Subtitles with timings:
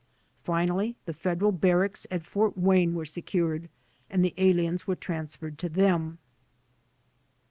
[0.43, 3.69] Finally the Federal Barracks at Fort Wa)me were secured
[4.09, 6.17] and the aliens were transferred to them.